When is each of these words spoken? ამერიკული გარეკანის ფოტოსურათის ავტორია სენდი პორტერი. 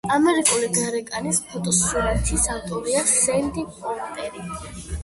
ამერიკული 0.13 0.69
გარეკანის 0.77 1.39
ფოტოსურათის 1.51 2.49
ავტორია 2.57 3.05
სენდი 3.13 3.69
პორტერი. 3.79 4.49